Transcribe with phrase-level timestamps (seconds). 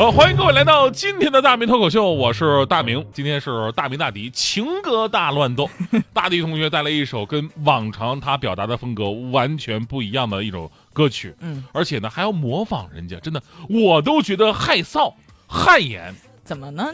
[0.00, 3.06] 呃，欢迎各位来到今天的大明脱口秀，我是大明。
[3.12, 5.68] 今天是大明大迪情歌大乱斗，
[6.14, 15.12] 大迪同学带来一首跟往常他表达的风格完全不一样的一首歌曲，嗯，而且呢还要模仿人家，真的我都觉得害臊
[15.46, 16.14] 汗颜
[16.50, 16.92] 怎么呢？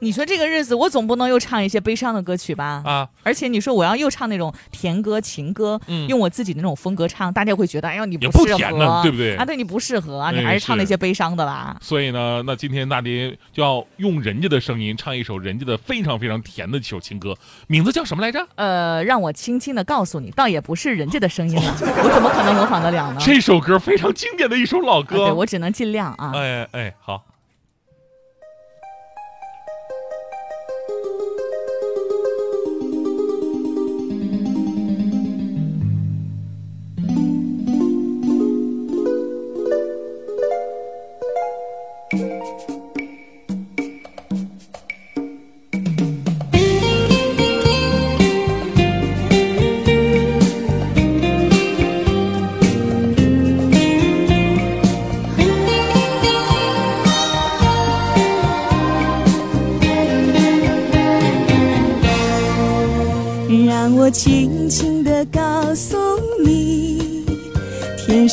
[0.00, 2.82] 你说这个日子，我总不能又唱一些悲伤的歌曲吧？
[2.84, 3.08] 啊！
[3.22, 11.78] 而且你说我要又唱那种甜歌、情歌，嗯用我自己的那种风格唱，大家会觉得，哎呦，你不适合，对不对啊，对你不适合，啊你还是唱那些悲伤的吧。
[11.80, 17.34] 所以呢，那今天大迪就要用人家的声音唱一首人家的非常非常甜的一首情歌，
[17.66, 18.46] 名字叫什么来着？
[18.56, 21.62] 呃，让我轻轻的告诉你，倒也不是人家的声音了，
[22.04, 23.16] 我怎么可能模仿得了呢？
[23.18, 25.34] 这首歌非常经典的一首老啊对歌。
[25.34, 26.32] 我只能尽量啊。
[26.34, 27.24] 哎哎，好。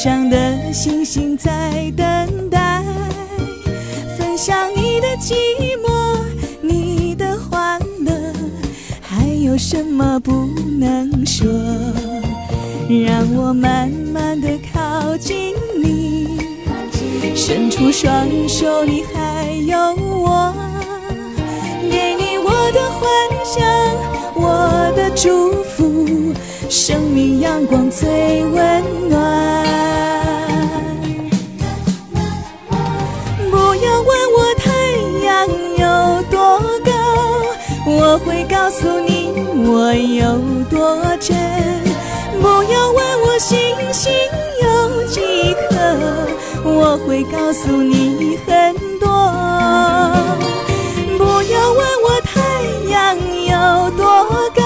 [0.05, 2.83] 上的星星在等待，
[4.15, 5.33] 分享你的寂
[5.81, 6.19] 寞，
[6.61, 8.13] 你的欢乐，
[9.01, 10.47] 还有什么不
[10.79, 11.49] 能说？
[12.87, 16.37] 让我慢慢的靠近你，
[17.35, 20.53] 伸出双手，你还有我。
[21.81, 23.09] 给你我的幻
[23.43, 23.65] 想，
[24.35, 26.31] 我的祝福，
[26.69, 28.74] 生命阳光最温
[39.85, 41.37] 我有多真。
[42.41, 43.55] 不要问我星
[43.93, 44.11] 星
[44.63, 45.77] 有几颗，
[46.63, 49.07] 我会告诉你很多。
[51.19, 52.41] 不要问我太
[52.89, 54.25] 阳有多
[54.55, 54.63] 高，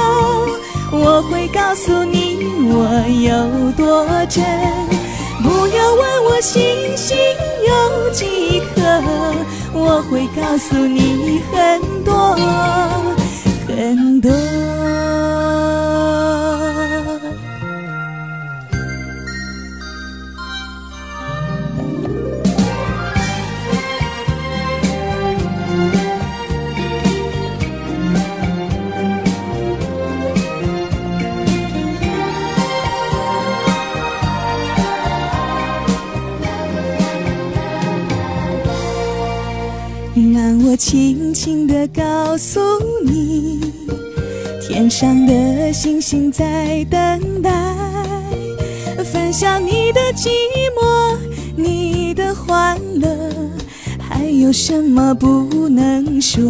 [0.93, 2.87] 我会告诉你我
[3.19, 4.41] 有多真。
[5.43, 7.17] 不要问我星星
[7.67, 8.81] 有几颗，
[9.73, 12.37] 我会告诉你很多
[13.67, 14.31] 很多。
[40.79, 42.57] 轻轻地告诉
[43.03, 43.59] 你，
[44.61, 47.51] 天上的星星在等待，
[49.03, 50.29] 分享你的寂
[50.79, 51.17] 寞，
[51.57, 53.09] 你的欢乐，
[53.99, 56.41] 还有什么不能说？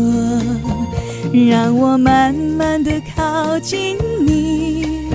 [1.33, 3.97] 让我慢慢地靠近
[4.27, 5.09] 你，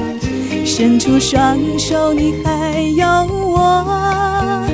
[0.67, 4.67] 伸出双手，你还有我，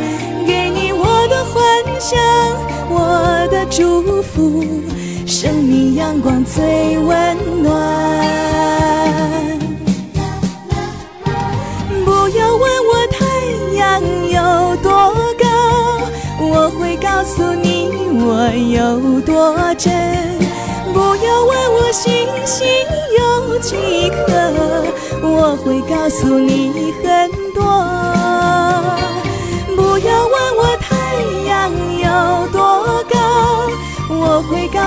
[0.46, 1.60] 给你我的幻
[2.00, 2.18] 想，
[2.92, 4.64] 我的祝福，
[5.24, 7.70] 生命阳光最温暖。
[12.04, 13.24] 不要问我太
[13.76, 14.90] 阳有多
[15.38, 15.46] 高，
[16.40, 17.88] 我会告诉你
[18.20, 19.92] 我有多真。
[20.92, 22.66] 不要问我星星
[23.16, 23.76] 有几
[24.10, 24.26] 颗，
[25.22, 28.19] 我会告诉你很多。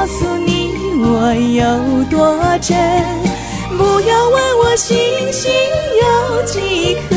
[0.03, 2.77] 告诉你我有多真。
[3.77, 4.97] 不要问我星
[5.31, 5.49] 星
[6.01, 7.15] 有几颗，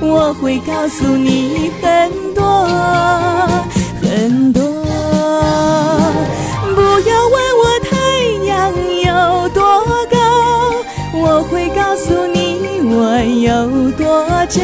[0.00, 2.64] 我会告诉你很多
[4.00, 4.62] 很多。
[6.76, 7.90] 不要问我太
[8.46, 8.72] 阳
[9.04, 10.16] 有多高，
[11.14, 14.62] 我会告诉你我有多真。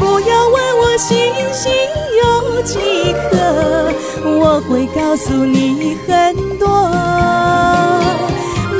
[0.00, 1.16] 不要问星
[1.52, 1.72] 星
[2.22, 2.78] 有几
[3.30, 3.92] 颗，
[4.24, 6.68] 我会告诉你很多。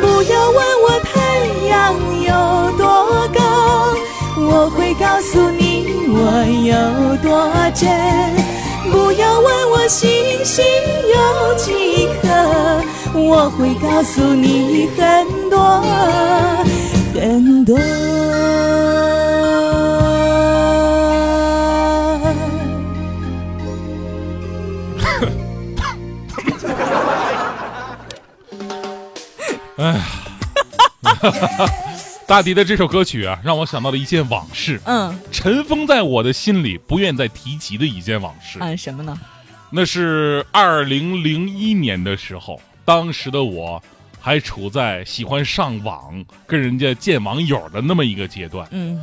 [0.00, 1.12] 不要问我太
[1.68, 1.72] 阳
[2.22, 2.30] 有
[2.76, 2.84] 多
[3.34, 3.40] 高，
[4.36, 5.60] 我会告诉你
[6.08, 6.14] 我
[6.64, 7.88] 有多真。
[8.90, 10.10] 不要问我星
[10.44, 10.64] 星
[11.08, 12.28] 有几颗，
[13.14, 15.82] 我会告诉你很多
[17.14, 17.78] 很多。
[29.76, 30.04] 哎呀，
[32.26, 38.58] 大迪的这首歌曲啊，让我想到了一件往事，嗯尘封在我的心里，不愿再提及的一件往事。
[38.60, 39.18] 嗯，什么呢？
[39.70, 43.82] 那是二零零一年的时候，当时的我
[44.20, 48.68] 还处在喜欢上网、跟人家见网友的那么一个阶段。
[48.70, 49.00] 嗯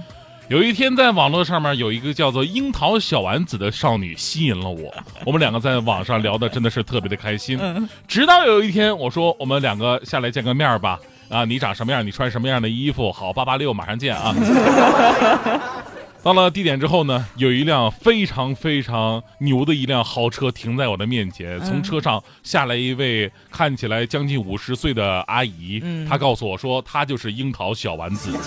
[0.50, 4.92] 有一天，在网络上面有一个叫做樱桃小丸子的少女吸引了我，
[5.24, 7.60] 我们两个在网上聊的真的是特别的开心。
[7.62, 11.00] 嗯直到有一天，我说我们两个下来见个面吧。
[11.30, 12.04] 啊，你长什么样？
[12.04, 13.12] 你穿什么样的衣服？
[13.12, 14.34] 好，八八六，马上见啊！
[16.22, 28.32] 到了地点之后呢，有一辆非常非常牛的一辆豪车停在我的面前，从车上下来一位看起来将近五十岁的阿姨，嗯她告诉我说，她就是樱桃小丸子。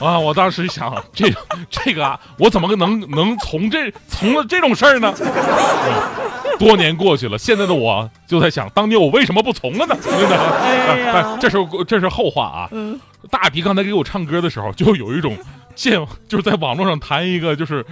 [0.00, 0.18] 啊！
[0.18, 1.30] 我当时想，这
[1.68, 5.14] 这个啊，我怎么能能从这从了这种事儿呢？
[5.20, 9.96] 嗯多年过去了，现在的我就在想，当年我为什么不从了呢？
[10.02, 11.56] 真的，哎但 这是
[11.86, 12.68] 这是后话啊。
[12.72, 12.98] 嗯
[13.30, 15.36] 大迪刚才给我唱歌的时候，就有一种
[15.74, 17.84] 见就是在网络上谈一个就是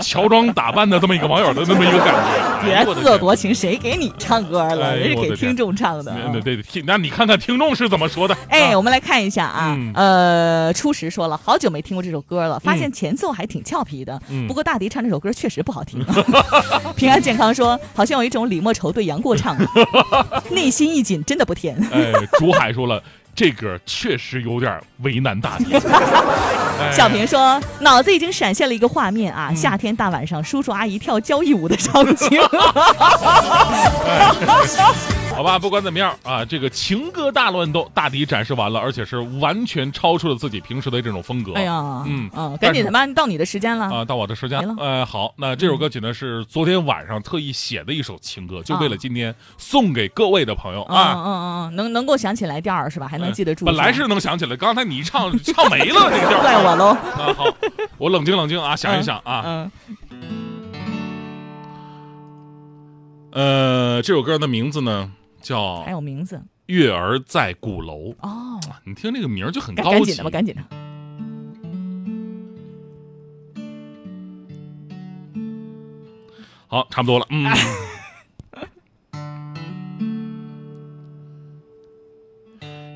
[0.00, 2.20] 乔装打扮的这么一个网友的那么一个感觉。
[2.20, 4.98] 哎别自作多情，谁给你唱歌了？
[4.98, 6.12] 是给听众唱的。
[6.32, 8.36] 对对对，听那你看看听众是怎么说的？
[8.48, 14.20] 哎，啊我们来看一下啊，嗯呃，初时说了好久没听过这首歌了，发现前奏还挺俏皮的。
[14.28, 16.04] 嗯不过大迪唱这首歌确实不好听。
[16.96, 19.64] 平安健康说，好像有一种李莫愁对杨过唱的，
[20.50, 21.78] 内心一紧，真的不甜。
[21.92, 23.00] 哎，竹海说了，
[23.38, 25.78] 这歌确实有点为难大家。
[26.80, 32.28] 哎小平说，脑子已经闪现了一个画面啊，夏天大晚上，叔叔阿姨跳交谊舞的场景。
[35.38, 41.52] 好吧，不管怎么样啊，这个情歌大乱斗，大抵展示完了，而且是完全超出了自己平时的这种风格。
[41.52, 43.84] 哎呀，嗯嗯，赶紧的吧，到你的时间了。
[43.86, 51.14] 啊，到我的时间了呃，好，那这首歌曲呢是昨天晚上特意写的一首情歌，就为了啊今天送给各位的朋友嗯啊。
[51.14, 53.06] 嗯嗯嗯，能能够想起来调儿是吧？
[53.06, 53.64] 还能记得住。
[53.64, 56.42] 本来是能想起来，刚才你一唱唱没了这个调儿。
[56.42, 56.86] 怪我喽。
[56.88, 57.44] 啊，好，
[57.96, 59.70] 我冷静冷静啊，想一想啊，嗯，
[63.30, 66.36] 呃，这首歌的名字呢叫还有名字
[66.66, 70.62] 《月儿在鼓楼》，哦，你听这个名儿就很高级赶紧的吧，赶紧的。
[76.66, 77.50] 好，差不多了，嗯。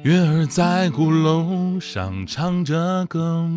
[0.03, 3.49] 月儿在鼓楼上唱着歌，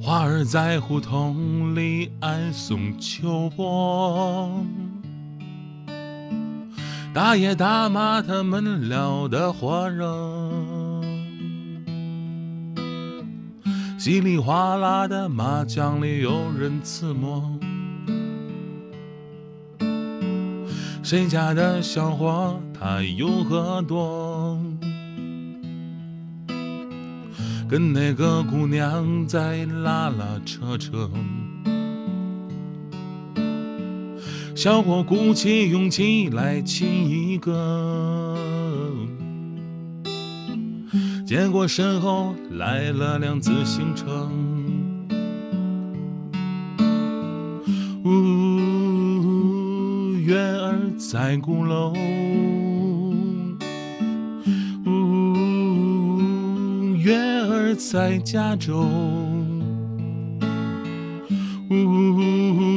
[0.00, 4.62] 花儿在胡同里爱送秋波。
[7.14, 10.50] 大爷大妈他们聊得火热，
[13.98, 17.58] 稀里哗啦的麻将里有人刺摸。
[21.02, 24.58] 谁家的小伙他有喝多？
[27.68, 31.10] 跟那个姑娘在拉拉扯扯。
[34.62, 38.38] 小伙鼓起勇气来亲一个，
[41.26, 44.30] 结果身后来了辆自行车。
[48.04, 48.10] 呜，
[50.20, 51.92] 月儿在鼓楼，
[54.86, 55.34] 呜，
[56.98, 58.86] 月儿在加州，
[61.68, 62.71] 呜，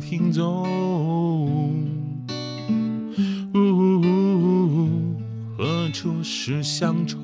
[0.00, 0.64] 不停走，
[5.58, 7.18] 何处是乡愁？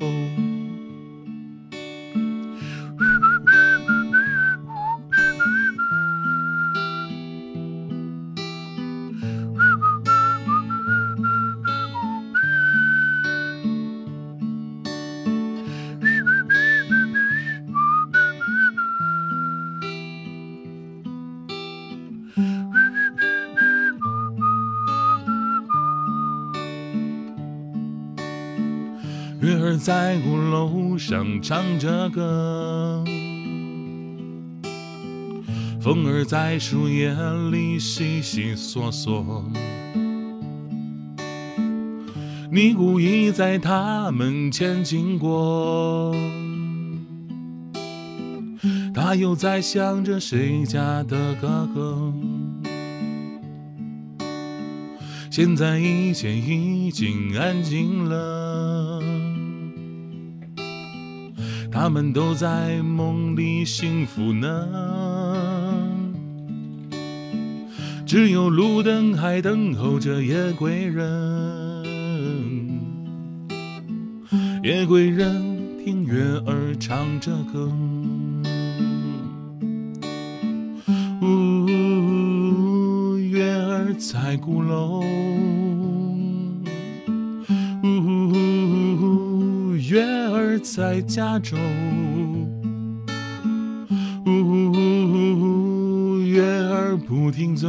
[29.39, 33.03] 月儿在鼓楼上唱着歌，
[35.79, 37.15] 风儿在树叶
[37.51, 39.45] 里悉悉索索。
[42.51, 46.15] 你故意在他门前经过，
[48.91, 52.11] 他又在想着谁家的哥哥。
[55.29, 58.99] 现在一切已经安静了，
[61.79, 64.67] 他们都在梦里幸福呢。
[68.03, 71.85] 只有路灯还等候着夜归人，
[74.63, 77.71] 夜归人听月儿唱着歌。
[81.21, 85.03] 呜，月儿在鼓楼，
[90.77, 91.57] 在加州，
[94.27, 97.67] 呜，月儿不停走，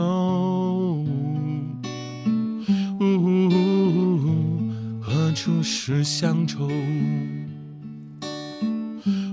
[3.01, 3.49] 呜，
[5.01, 6.69] 何处是乡愁？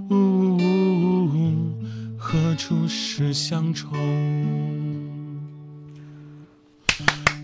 [0.10, 0.58] 呜，
[2.18, 3.90] 何处是乡愁？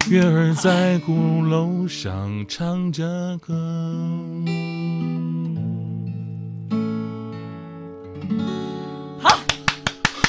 [0.10, 3.52] 月儿在鼓楼上唱着歌。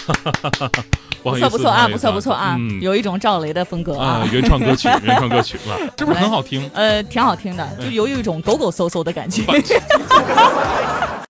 [1.22, 6.68] 不错不错啊，不错不错啊，嗯有一种赵雷的风格啊啊，，原创歌曲， 原创歌曲啊，是不是很好听？
[6.74, 9.42] 呃，挺好听的，就有一种狗狗嗖嗖的感觉。